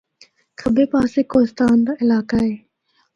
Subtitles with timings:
[0.59, 2.53] کَھبے پاسے کوہستان دا علاقہ اے۔